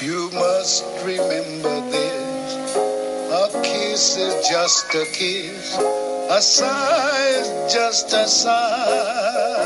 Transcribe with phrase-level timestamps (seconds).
[0.00, 2.76] You must remember this.
[2.76, 5.74] A kiss is just a kiss.
[6.28, 9.56] A sigh is just a sigh.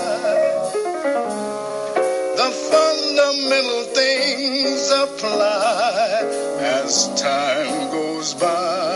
[2.36, 6.20] The fundamental things apply
[6.60, 8.90] as time goes by.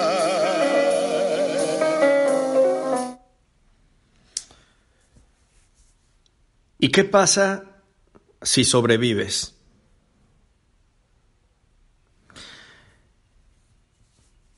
[6.79, 7.65] ¿Y qué pasa
[8.43, 9.55] si sobrevives?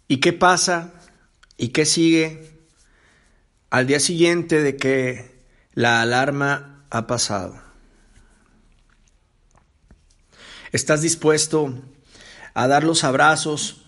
[0.08, 0.92] ¿Y qué pasa?
[1.56, 2.50] ¿Y qué sigue
[3.70, 5.34] al día siguiente de que
[5.74, 7.60] la alarma ha pasado?
[10.72, 11.74] ¿Estás dispuesto
[12.54, 13.82] a dar los abrazos,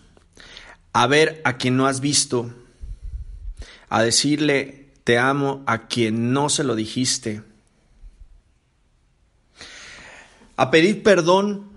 [0.93, 2.53] a ver a quien no has visto,
[3.89, 7.43] a decirle te amo a quien no se lo dijiste,
[10.57, 11.71] a pedir perdón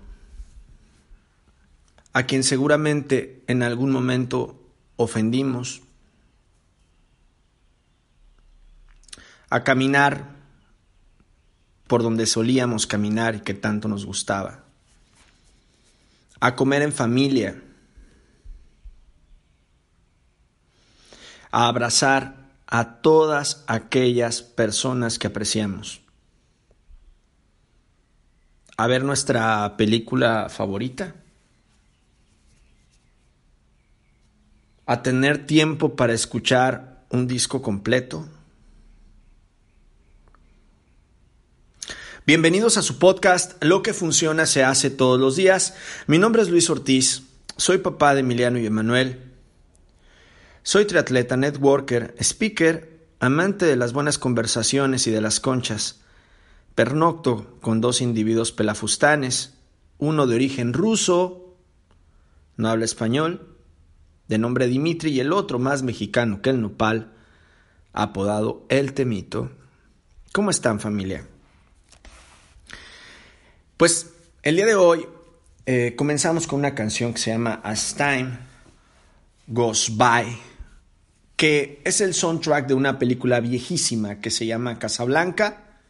[2.12, 4.60] a quien seguramente en algún momento
[4.96, 5.82] ofendimos,
[9.48, 10.36] a caminar
[11.86, 14.64] por donde solíamos caminar y que tanto nos gustaba,
[16.40, 17.62] a comer en familia,
[21.50, 26.00] a abrazar a todas aquellas personas que apreciamos,
[28.76, 31.21] a ver nuestra película favorita
[34.86, 38.26] a tener tiempo para escuchar un disco completo?
[42.24, 45.74] Bienvenidos a su podcast Lo que funciona se hace todos los días.
[46.06, 47.24] Mi nombre es Luis Ortiz,
[47.56, 49.32] soy papá de Emiliano y Emanuel.
[50.62, 56.00] Soy triatleta, networker, speaker, amante de las buenas conversaciones y de las conchas.
[56.76, 59.54] Pernocto con dos individuos pelafustanes,
[59.98, 61.56] uno de origen ruso,
[62.56, 63.51] no habla español,
[64.28, 67.12] de nombre Dimitri, y el otro más mexicano que el nopal,
[67.92, 69.50] apodado El Temito.
[70.32, 71.26] ¿Cómo están familia?
[73.76, 74.12] Pues
[74.42, 75.06] el día de hoy
[75.66, 78.38] eh, comenzamos con una canción que se llama As Time
[79.46, 80.38] Goes By,
[81.36, 85.80] que es el soundtrack de una película viejísima que se llama Casablanca,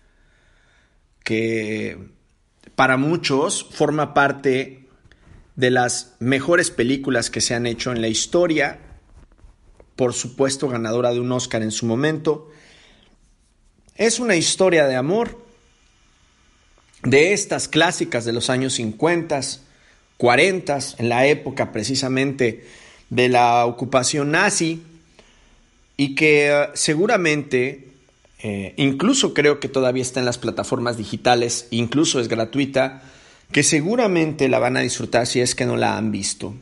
[1.22, 2.10] que
[2.74, 4.81] para muchos forma parte
[5.56, 8.78] de las mejores películas que se han hecho en la historia,
[9.96, 12.50] por supuesto ganadora de un Oscar en su momento.
[13.96, 15.38] Es una historia de amor
[17.02, 19.40] de estas clásicas de los años 50,
[20.16, 22.66] 40, en la época precisamente
[23.10, 24.82] de la ocupación nazi,
[25.96, 27.88] y que eh, seguramente,
[28.42, 33.02] eh, incluso creo que todavía está en las plataformas digitales, incluso es gratuita,
[33.52, 36.54] que seguramente la van a disfrutar si es que no la han visto.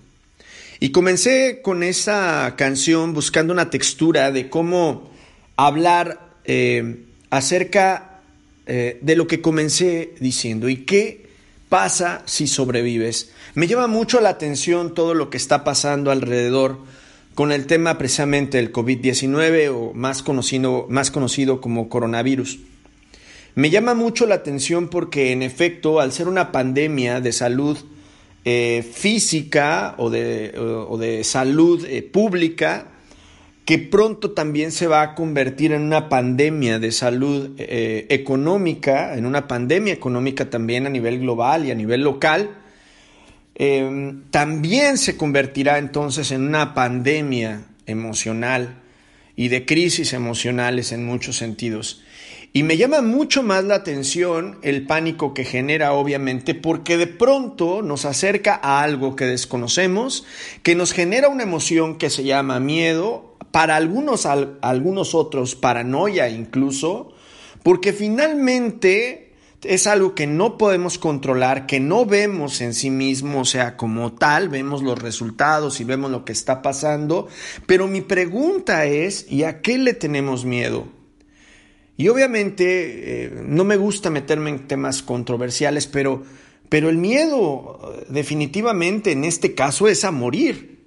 [0.80, 5.10] Y comencé con esa canción buscando una textura de cómo
[5.56, 8.20] hablar eh, acerca
[8.66, 11.28] eh, de lo que comencé diciendo y qué
[11.68, 13.30] pasa si sobrevives.
[13.54, 16.78] Me llama mucho la atención todo lo que está pasando alrededor
[17.34, 22.58] con el tema precisamente del COVID-19 o más conocido, más conocido como coronavirus.
[23.54, 27.78] Me llama mucho la atención porque en efecto, al ser una pandemia de salud
[28.44, 32.86] eh, física o de, salud eh, pública,
[33.64, 39.26] que pronto también se va a convertir en una pandemia de salud eh, económica, en
[39.26, 42.56] una pandemia económica también a nivel global y a nivel local,
[44.30, 48.80] también se convertirá entonces en una pandemia emocional
[49.36, 52.02] y de crisis emocionales en muchos sentidos.
[52.52, 57.80] Y me llama mucho más la atención el pánico que genera, obviamente, porque de pronto
[57.80, 60.24] nos acerca a algo que desconocemos,
[60.64, 67.12] que nos genera una emoción que se llama miedo, para algunos, algunos otros paranoia incluso,
[67.62, 69.32] porque finalmente
[69.62, 74.14] es algo que no podemos controlar, que no vemos en sí mismo, o sea, como
[74.14, 77.28] tal, vemos los resultados y vemos lo que está pasando,
[77.66, 80.99] pero mi pregunta es, ¿y a qué le tenemos miedo?
[82.00, 86.22] Y obviamente eh, no me gusta meterme en temas controversiales, pero
[86.70, 90.86] Pero el miedo definitivamente en este caso es a morir.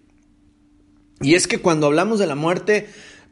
[1.22, 2.88] Y es que cuando hablamos de la muerte,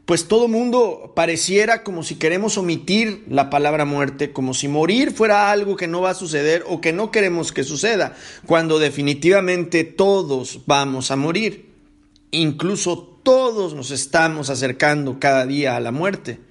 [0.05, 5.51] pues todo mundo pareciera como si queremos omitir la palabra muerte, como si morir fuera
[5.51, 10.61] algo que no va a suceder o que no queremos que suceda, cuando definitivamente todos
[10.67, 11.71] vamos a morir.
[12.29, 16.50] Incluso todos nos estamos acercando cada día a la muerte.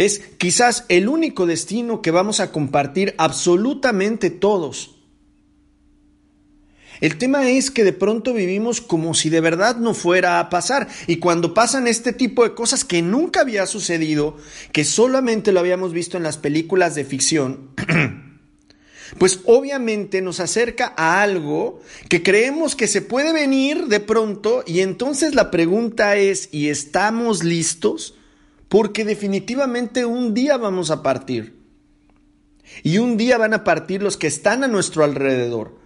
[0.00, 4.96] Es quizás el único destino que vamos a compartir absolutamente todos.
[7.02, 10.88] El tema es que de pronto vivimos como si de verdad no fuera a pasar.
[11.06, 14.38] Y cuando pasan este tipo de cosas que nunca había sucedido,
[14.72, 17.68] que solamente lo habíamos visto en las películas de ficción,
[19.18, 24.80] pues obviamente nos acerca a algo que creemos que se puede venir de pronto y
[24.80, 28.14] entonces la pregunta es, ¿y estamos listos?
[28.70, 31.58] Porque definitivamente un día vamos a partir.
[32.84, 35.76] Y un día van a partir los que están a nuestro alrededor.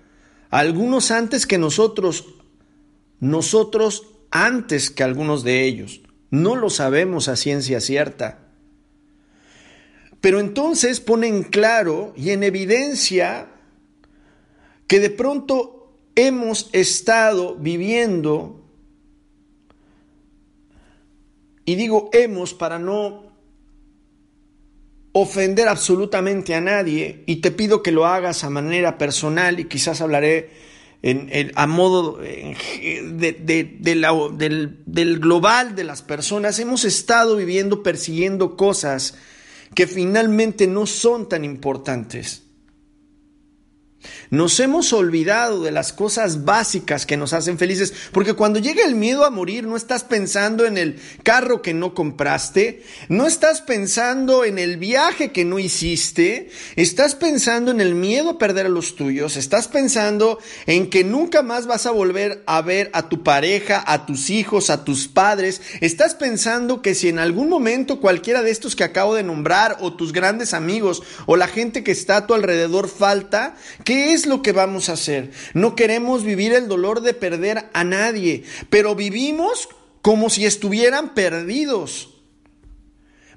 [0.50, 2.26] Algunos antes que nosotros,
[3.20, 6.02] nosotros antes que algunos de ellos.
[6.28, 8.50] No lo sabemos a ciencia cierta.
[10.20, 13.48] Pero entonces ponen claro y en evidencia
[14.86, 18.63] que de pronto hemos estado viviendo
[21.64, 23.24] y digo hemos para no
[25.12, 30.00] ofender absolutamente a nadie y te pido que lo hagas a manera personal y quizás
[30.00, 30.50] hablaré
[31.02, 33.36] en, a modo de,
[33.78, 36.58] del, del global de las personas.
[36.58, 39.14] Hemos estado viviendo persiguiendo cosas
[39.74, 42.43] que finalmente no son tan importantes.
[44.30, 48.94] Nos hemos olvidado de las cosas básicas que nos hacen felices, porque cuando llega el
[48.94, 54.44] miedo a morir, no estás pensando en el carro que no compraste, no estás pensando
[54.44, 58.96] en el viaje que no hiciste, estás pensando en el miedo a perder a los
[58.96, 63.82] tuyos, estás pensando en que nunca más vas a volver a ver a tu pareja,
[63.86, 68.50] a tus hijos, a tus padres, estás pensando que si en algún momento cualquiera de
[68.50, 72.26] estos que acabo de nombrar, o tus grandes amigos, o la gente que está a
[72.26, 75.30] tu alrededor falta, ¿qué es lo que vamos a hacer?
[75.54, 79.68] No queremos vivir el dolor de perder a nadie, pero vivimos
[80.02, 82.10] como si estuvieran perdidos.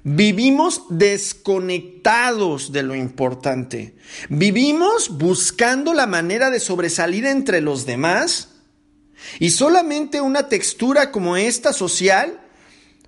[0.04, 3.96] Vivimos desconectados de lo importante.
[4.28, 8.50] Vivimos buscando la manera de sobresalir entre los demás.
[9.38, 12.40] Y solamente una textura como esta social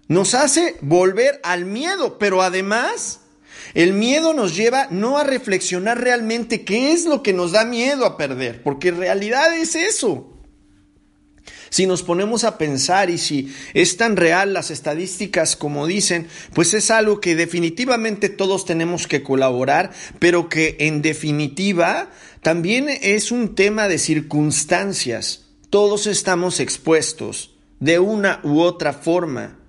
[0.09, 3.20] nos hace volver al miedo, pero además
[3.75, 8.05] el miedo nos lleva no a reflexionar realmente qué es lo que nos da miedo
[8.05, 10.31] a perder, porque en realidad es eso.
[11.71, 16.75] Si nos ponemos a pensar y si es tan real las estadísticas como dicen, pues
[16.75, 22.11] es algo que definitivamente todos tenemos que colaborar, pero que en definitiva
[22.43, 25.47] también es un tema de circunstancias.
[25.71, 29.60] Todos estamos expuestos de una u otra forma.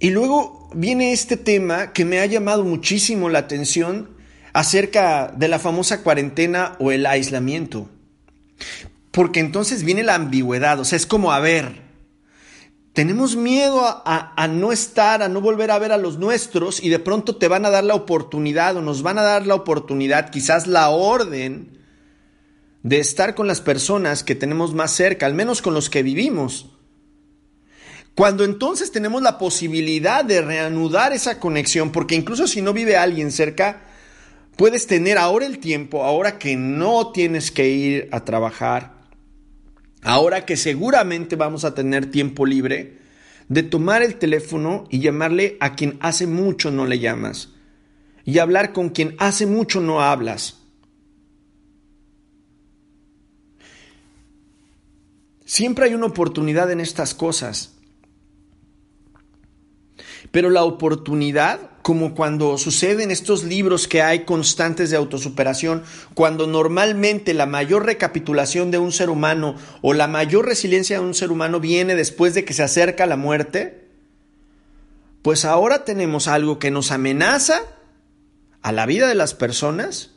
[0.00, 4.10] Y luego viene este tema que me ha llamado muchísimo la atención
[4.52, 7.88] acerca de la famosa cuarentena o el aislamiento.
[9.10, 11.82] Porque entonces viene la ambigüedad, o sea, es como, a ver,
[12.92, 16.98] tenemos miedo a, no estar, a no volver a ver a los nuestros y de
[16.98, 20.66] pronto te van a dar la oportunidad o nos van a dar la oportunidad, quizás
[20.66, 21.78] la orden
[22.82, 26.77] de estar con las personas que tenemos más cerca, al menos con los que vivimos.
[28.18, 33.30] Cuando entonces tenemos la posibilidad de reanudar esa conexión, porque incluso si no vive alguien
[33.30, 33.82] cerca,
[34.56, 38.92] puedes tener ahora el tiempo, ahora que no tienes que ir a trabajar,
[40.02, 42.98] ahora que seguramente vamos a tener tiempo libre,
[43.48, 47.50] de tomar el teléfono y llamarle a quien hace mucho no le llamas
[48.24, 50.58] y hablar con quien hace mucho no hablas.
[55.44, 57.77] Siempre hay una oportunidad en estas cosas.
[60.30, 65.82] Pero la oportunidad, como cuando sucede en estos libros que hay constantes de autosuperación,
[66.14, 71.14] cuando normalmente la mayor recapitulación de un ser humano o la mayor resiliencia de un
[71.14, 73.88] ser humano viene después de que se acerca la muerte,
[75.22, 77.62] pues ahora tenemos algo que nos amenaza
[78.62, 80.10] a la vida de las personas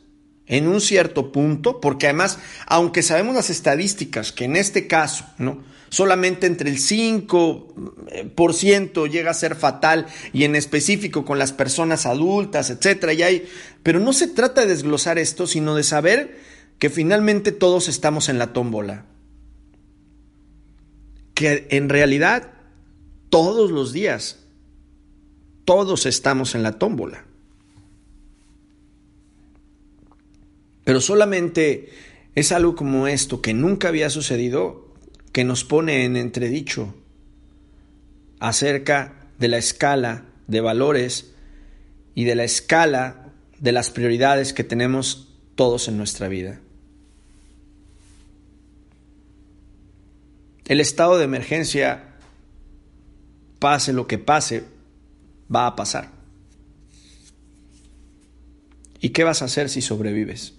[0.46, 5.62] en un cierto punto, porque además, aunque sabemos las estadísticas, que en este caso, ¿no?
[5.92, 12.06] solamente entre el 5% eh, llega a ser fatal y en específico con las personas
[12.06, 13.12] adultas, etcétera.
[13.12, 13.46] Y hay,
[13.82, 16.38] pero no se trata de desglosar esto, sino de saber
[16.78, 19.04] que finalmente todos estamos en la tómbola.
[21.34, 22.54] Que en realidad
[23.28, 24.38] todos los días
[25.66, 27.26] todos estamos en la tómbola.
[30.84, 31.90] Pero solamente
[32.34, 34.90] es algo como esto que nunca había sucedido
[35.32, 36.94] que nos pone en entredicho
[38.38, 41.32] acerca de la escala de valores
[42.14, 46.60] y de la escala de las prioridades que tenemos todos en nuestra vida.
[50.66, 52.14] El estado de emergencia,
[53.58, 54.64] pase lo que pase,
[55.54, 56.10] va a pasar.
[59.00, 60.54] ¿Y qué vas a hacer si sobrevives?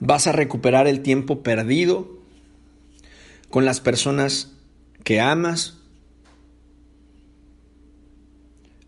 [0.00, 2.18] Vas a recuperar el tiempo perdido
[3.50, 4.52] con las personas
[5.04, 5.78] que amas.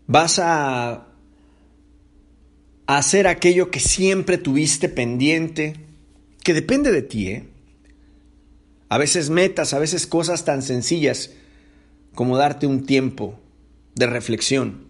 [0.07, 1.07] Vas a
[2.87, 5.75] hacer aquello que siempre tuviste pendiente,
[6.43, 7.47] que depende de ti, ¿eh?
[8.89, 11.31] A veces metas, a veces cosas tan sencillas
[12.13, 13.39] como darte un tiempo
[13.95, 14.87] de reflexión.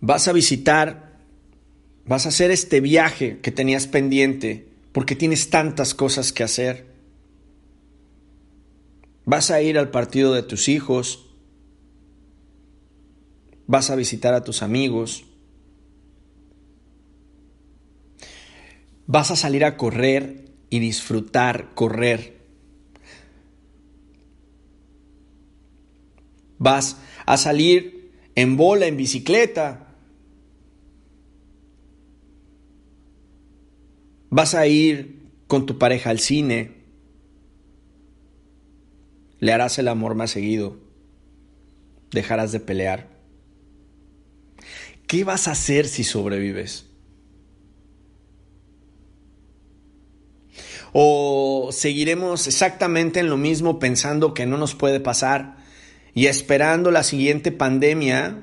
[0.00, 1.05] Vas a visitar,
[2.06, 6.86] vas a hacer este viaje que tenías pendiente porque tienes tantas cosas que hacer.
[9.24, 11.26] Vas a ir al partido de tus hijos,
[13.66, 15.24] vas a visitar a tus amigos,
[19.06, 22.36] vas a salir a correr y disfrutar correr.
[26.58, 26.96] Vas
[27.26, 29.85] a salir en bola, en bicicleta.
[34.36, 36.74] Vas a ir con tu pareja al cine.
[39.38, 40.76] Le harás el amor más seguido.
[42.10, 43.08] Dejarás de pelear.
[45.06, 46.84] ¿Qué vas a hacer si sobrevives?
[50.92, 55.56] ¿O seguiremos exactamente en lo mismo pensando que no nos puede pasar
[56.12, 58.42] y esperando la siguiente pandemia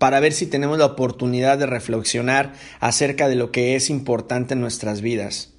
[0.00, 4.60] para ver si tenemos la oportunidad de reflexionar acerca de lo que es importante en
[4.60, 5.52] nuestras vidas?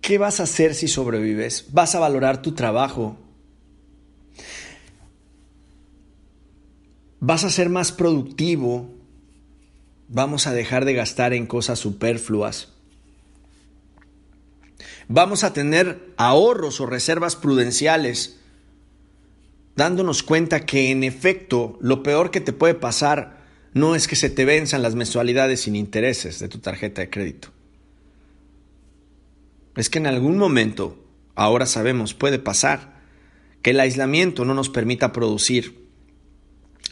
[0.00, 1.66] ¿Qué vas a hacer si sobrevives?
[1.72, 3.18] ¿Vas a valorar tu trabajo?
[7.20, 8.88] vas a ser más productivo,
[10.08, 12.68] vamos a dejar de gastar en cosas superfluas,
[15.08, 18.38] vamos a tener ahorros o reservas prudenciales,
[19.76, 24.30] dándonos cuenta que en efecto lo peor que te puede pasar no es que se
[24.30, 27.48] te venzan las mensualidades sin intereses de tu tarjeta de crédito.
[29.76, 30.98] Es que en algún momento,
[31.34, 32.96] ahora sabemos, puede pasar
[33.60, 35.86] que el aislamiento no nos permita producir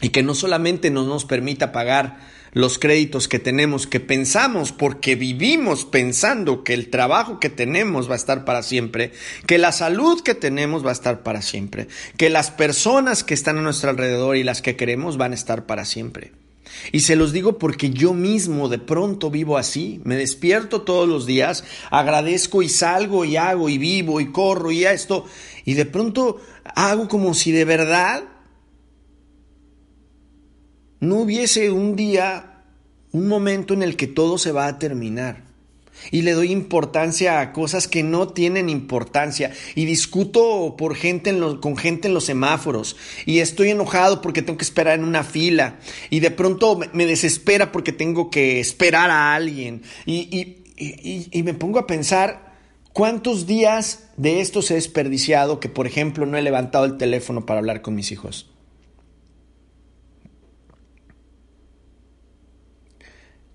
[0.01, 2.19] y que no solamente no nos permita pagar
[2.55, 8.13] los créditos que tenemos, que pensamos porque vivimos pensando que el trabajo que tenemos va
[8.13, 9.11] a estar para siempre,
[9.45, 13.57] que la salud que tenemos va a estar para siempre, que las personas que están
[13.57, 16.31] a nuestro alrededor y las que queremos van a estar para siempre.
[16.93, 21.25] Y se los digo porque yo mismo de pronto vivo así, me despierto todos los
[21.25, 25.25] días, agradezco y salgo y hago y vivo y corro y esto,
[25.65, 26.39] y de pronto
[26.73, 28.23] hago como si de verdad
[30.99, 32.63] no hubiese un día,
[33.11, 35.43] un momento en el que todo se va a terminar.
[36.11, 39.51] Y le doy importancia a cosas que no tienen importancia.
[39.75, 42.97] Y discuto por gente con gente en los semáforos.
[43.25, 45.79] Y estoy enojado porque tengo que esperar en una fila.
[46.09, 49.83] Y de pronto me desespera porque tengo que esperar a alguien.
[50.05, 52.53] Y, y me pongo a pensar
[52.93, 57.59] cuántos días de estos he desperdiciado que, por ejemplo, no he levantado el teléfono para
[57.59, 58.49] hablar con mis hijos.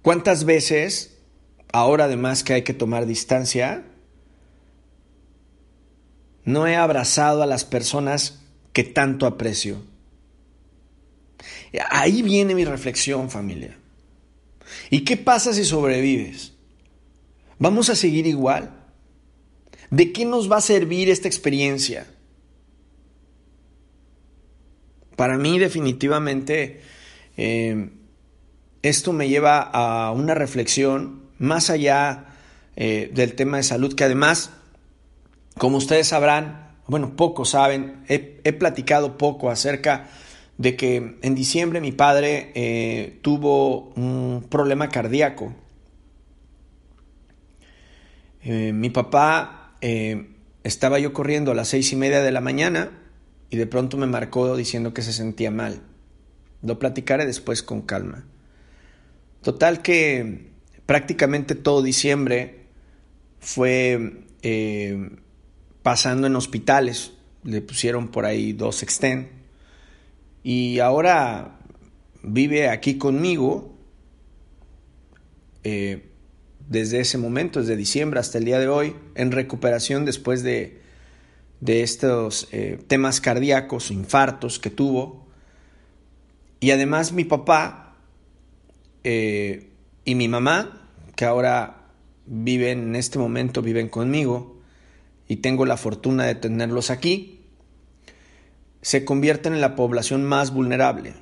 [0.02, 1.19] ¿Cuántas veces,
[1.73, 3.85] ahora además que hay que tomar distancia,
[6.45, 8.40] no he abrazado a las personas
[8.73, 9.83] que tanto aprecio?
[11.90, 13.76] Ahí viene mi reflexión, familia.
[14.88, 16.52] ¿Y qué pasa si sobrevives?
[17.59, 18.71] ¿Vamos a seguir igual?
[19.90, 22.07] ¿De qué nos va a servir esta experiencia?
[25.16, 26.80] Para mí definitivamente
[27.37, 27.90] eh,
[28.82, 32.26] esto me lleva a una reflexión más allá
[32.76, 34.52] eh, del tema de salud, que además,
[35.58, 40.08] como ustedes sabrán, bueno, pocos saben, he, platicado poco acerca
[40.58, 45.54] de que en diciembre mi padre eh, tuvo un problema cardíaco.
[48.42, 49.75] Eh, mi papá
[50.62, 52.90] estaba yo corriendo a las seis y media de la mañana
[53.50, 55.80] y de pronto me marcó diciendo que se sentía mal.
[56.62, 58.25] Lo platicaré después con calma.
[59.42, 60.50] Total que
[60.87, 62.66] prácticamente todo diciembre
[63.38, 65.11] fue eh,
[65.82, 67.12] pasando en hospitales.
[67.42, 69.28] le pusieron por ahí dos extend
[70.42, 71.59] y ahora
[72.23, 73.75] vive aquí conmigo
[75.64, 76.06] eh,
[76.68, 80.80] desde ese momento, desde diciembre hasta el día de hoy, en recuperación después de,
[81.61, 85.26] de estos eh, temas cardíacos, infartos que tuvo.
[86.61, 87.89] Y además mi papá
[89.04, 89.71] eh,
[90.04, 91.88] y mi mamá, que ahora
[92.26, 94.61] viven en este momento, viven conmigo,
[95.28, 97.40] y tengo la fortuna de tenerlos aquí,
[98.83, 101.14] se convierten en la población más vulnerable.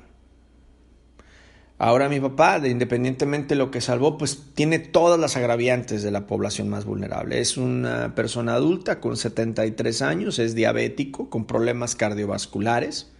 [1.77, 6.27] Ahora mi papá, independientemente de lo que salvó, pues tiene todas las agraviantes de la
[6.27, 7.39] población más vulnerable.
[7.39, 13.11] Es una persona adulta con 73 años, es diabético, con problemas cardiovasculares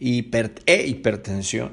[0.00, 1.72] e hipertensión.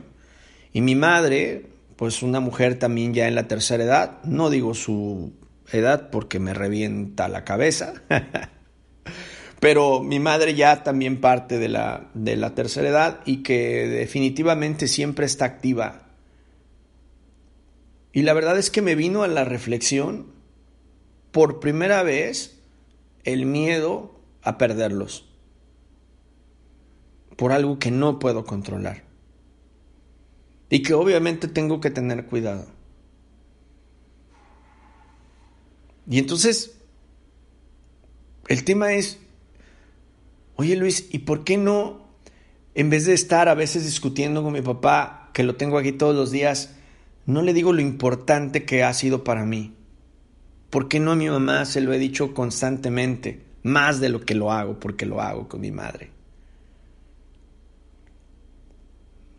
[0.73, 1.65] Y mi madre,
[1.99, 5.33] pues una mujer también ya en la tercera edad, no digo su
[5.69, 7.93] edad porque me revienta la cabeza,
[9.59, 14.87] pero mi madre ya también parte de la, de la tercera edad y que definitivamente
[14.87, 16.07] siempre está activa.
[18.13, 20.27] Y la verdad es que me vino a la reflexión
[21.31, 22.61] por primera vez
[23.25, 25.25] el miedo a perderlos
[27.35, 29.08] por algo que no puedo controlar
[30.69, 32.67] y que obviamente tengo que tener cuidado.
[36.09, 36.75] Y entonces,
[38.47, 39.19] el tema es,
[40.55, 42.01] Oye Luis, ¿y por qué no,
[42.75, 46.15] en vez de estar a veces discutiendo con mi papá, que lo tengo aquí todos
[46.15, 46.75] los días,
[47.25, 49.73] no le digo lo importante que ha sido para mí?
[50.69, 53.41] ¿Por qué no a mi mamá se lo he dicho constantemente?
[53.63, 56.11] Más de lo que lo hago, porque lo hago con mi madre.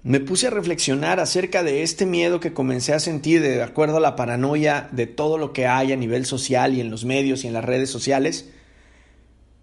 [0.03, 4.01] Me puse a reflexionar acerca de este miedo que comencé a sentir de acuerdo a
[4.01, 7.49] la paranoia de todo lo que hay a nivel social y en los medios y
[7.49, 8.49] en las redes sociales.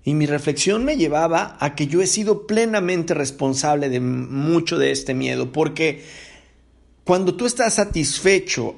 [0.04, 4.92] Y mi reflexión me llevaba a que yo he sido plenamente responsable de mucho de
[4.92, 6.06] este miedo, porque
[7.04, 8.76] cuando tú estás satisfecho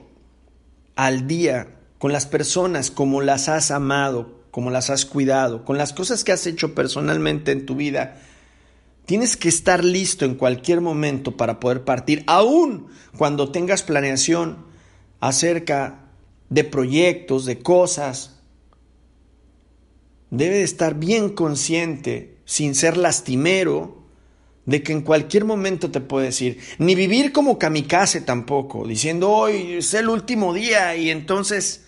[0.96, 5.92] al día con las personas como las has amado, como las has cuidado, con las
[5.92, 8.22] cosas que has hecho personalmente en tu vida,
[9.10, 14.68] tienes que estar listo en cualquier momento para poder partir, aun cuando tengas planeación
[15.20, 16.12] acerca
[16.50, 18.40] de proyectos, de cosas,
[20.30, 24.04] debe de estar bien consciente, sin ser lastimero,
[24.68, 29.78] de que en cualquier momento te puede decir, ni vivir como kamikaze tampoco, diciendo hoy
[29.80, 31.88] es el último día y entonces,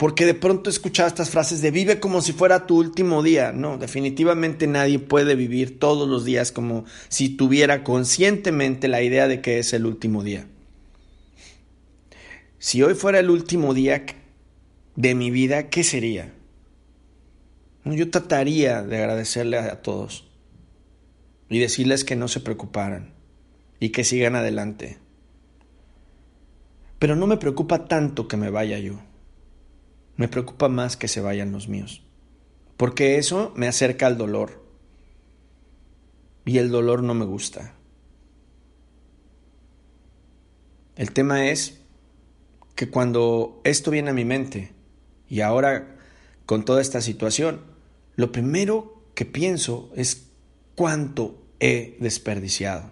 [0.00, 3.52] porque de pronto he escuchado estas frases de vive como si fuera tu último día.
[3.52, 9.42] No, definitivamente nadie puede vivir todos los días como si tuviera conscientemente la idea de
[9.42, 10.46] que es el último día.
[12.58, 14.06] Si hoy fuera el último día
[14.96, 16.32] de mi vida, ¿qué sería?
[17.84, 20.30] Yo trataría de agradecerle a todos
[21.50, 23.12] y decirles que no se preocuparan
[23.80, 24.96] y que sigan adelante.
[26.98, 29.09] Pero no me preocupa tanto que me vaya yo.
[30.20, 32.02] Me preocupa más que se vayan los míos.
[32.76, 34.62] Porque eso me acerca al dolor.
[36.44, 37.74] Y el dolor no me gusta.
[40.94, 41.80] El tema es
[42.74, 44.74] que cuando esto viene a mi mente
[45.26, 45.96] y ahora
[46.44, 47.62] con toda esta situación,
[48.14, 50.28] lo primero que pienso es
[50.74, 52.90] cuánto he desperdiciado.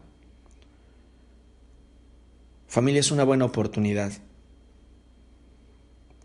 [2.69, 4.13] Familia es una buena oportunidad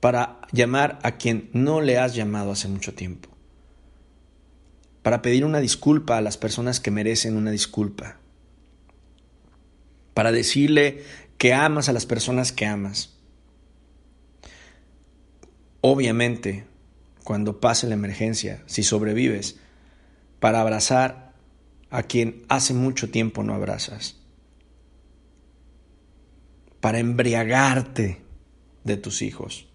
[0.04, 3.30] para llamar a quien no le has llamado hace mucho tiempo,
[5.02, 8.18] para pedir una disculpa a las personas que merecen una disculpa,
[10.14, 11.04] para decirle
[11.38, 13.16] que amas a las personas que amas.
[15.80, 16.66] Obviamente,
[17.24, 19.58] cuando pase la emergencia, si sobrevives,
[20.42, 21.32] para abrazar
[21.90, 24.18] a quien hace mucho tiempo no abrazas,
[26.82, 28.22] para embriagarte
[28.84, 29.70] de tus hijos.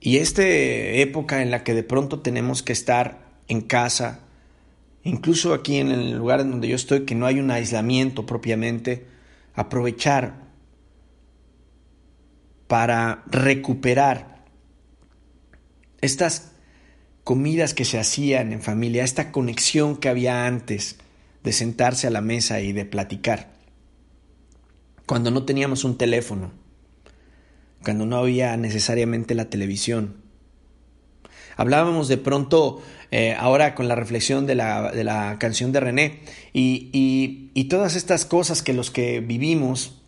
[0.00, 4.20] Y esta época en la que de pronto tenemos que estar en casa,
[5.04, 9.06] incluso aquí en el lugar en donde yo estoy, que no hay un aislamiento propiamente,
[9.54, 10.48] aprovechar
[12.66, 14.44] para recuperar
[16.00, 16.52] estas
[17.24, 20.96] comidas que se hacían en familia, esta conexión que había antes
[21.44, 23.52] de sentarse a la mesa y de platicar,
[25.04, 26.52] cuando no teníamos un teléfono,
[27.82, 30.16] cuando no había necesariamente la televisión.
[31.56, 36.20] Hablábamos de pronto, eh, ahora con la reflexión de la, canción de René,
[36.52, 40.00] y, y todas estas cosas que los que vivimos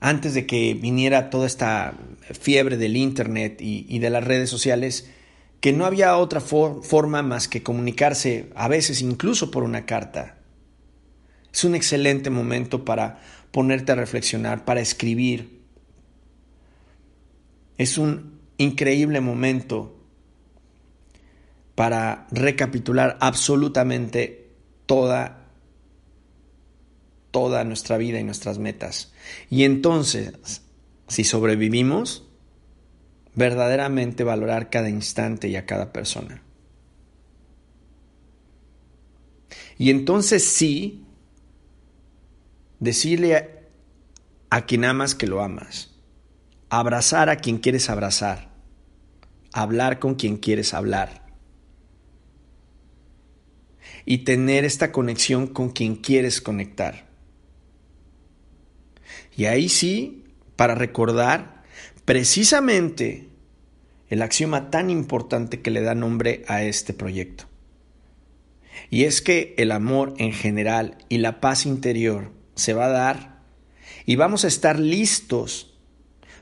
[0.00, 1.94] antes de que viniera toda esta
[2.38, 5.10] fiebre del Internet y, de las redes sociales,
[5.60, 10.38] que no había otra forma más que comunicarse, a veces incluso por una carta.
[11.52, 13.20] Es un excelente momento para
[13.50, 15.55] ponerte a reflexionar, para escribir.
[17.78, 19.96] Es un increíble momento
[21.74, 24.50] para recapitular absolutamente
[24.86, 25.46] toda
[27.36, 29.12] toda nuestra vida y nuestras metas.
[29.50, 30.62] Y entonces,
[31.06, 32.26] si sobrevivimos,
[33.34, 36.42] verdaderamente valorar cada instante y a cada persona.
[39.76, 41.04] Y entonces sí,
[42.80, 43.50] decirle a,
[44.48, 45.94] a, quien amas que lo amas,
[46.68, 48.50] abrazar a quien quieres abrazar,
[49.52, 51.26] hablar con quien quieres hablar
[54.04, 57.06] y tener esta conexión con quien quieres conectar.
[59.36, 60.24] Y ahí sí,
[60.56, 61.62] para recordar
[62.04, 63.28] precisamente
[64.08, 67.44] el axioma tan importante que le da nombre a este proyecto.
[68.90, 73.42] Y es que el amor en general y la paz interior se va a dar
[74.04, 75.75] y vamos a estar listos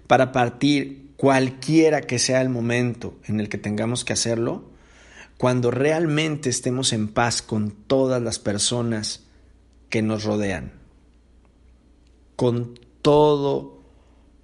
[0.06, 4.70] para partir cualquiera que sea el momento en el que tengamos que hacerlo,
[5.38, 9.24] cuando realmente estemos en paz con todas las personas
[9.90, 10.72] que nos rodean,
[12.36, 13.82] con todo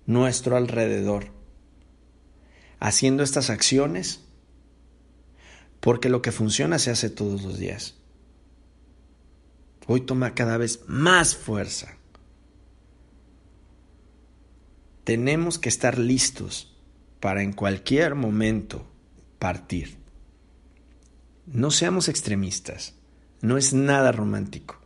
[0.07, 1.27] nuestro alrededor,
[2.79, 4.21] haciendo estas acciones,
[5.81, 7.95] porque lo que funciona se hace todos los días.
[9.87, 12.00] Hoy toma cada vez más fuerza.
[15.05, 16.77] Tenemos que estar listos
[17.21, 18.87] para en cualquier momento
[19.39, 19.97] partir.
[21.47, 22.95] No seamos extremistas.
[23.41, 24.79] No es nada romántico.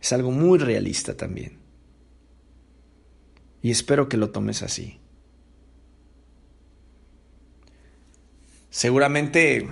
[0.00, 1.58] Es algo muy realista también.
[3.62, 5.00] Y espero que lo tomes así.
[8.70, 9.68] Seguramente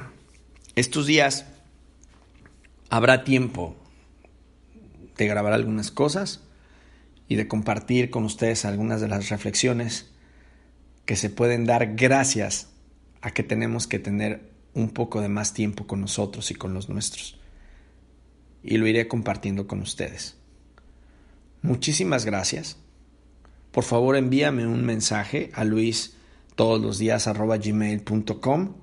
[0.74, 1.46] estos días
[2.88, 3.76] habrá tiempo
[5.16, 6.40] de grabar algunas cosas
[7.28, 10.10] y de compartir con ustedes algunas de las reflexiones
[11.04, 12.68] que se pueden dar gracias
[13.20, 16.88] a que tenemos que tener un poco de más tiempo con nosotros y con los
[16.88, 17.38] nuestros.
[18.62, 20.36] Y lo iré compartiendo con ustedes.
[21.62, 22.78] Muchísimas gracias
[23.74, 26.14] por favor envíame un mensaje a luis
[26.54, 28.74] todos los días gmail.com.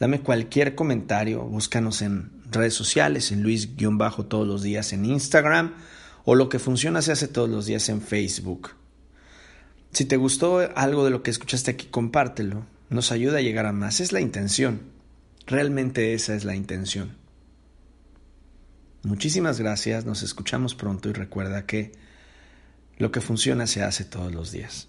[0.00, 5.74] Dame cualquier comentario, búscanos en redes sociales, en Luis-todos los días en Instagram
[6.30, 8.72] o lo que funciona se hace todos los días en Facebook.
[9.92, 12.66] Si te gustó algo de lo que escuchaste aquí, compártelo.
[12.90, 14.00] Nos ayuda a llegar a más.
[14.00, 14.82] Es la intención.
[15.46, 17.16] Realmente esa es la intención.
[19.04, 20.04] Muchísimas gracias.
[20.04, 21.92] Nos escuchamos pronto y recuerda que
[22.98, 24.88] lo que funciona se hace todos los días.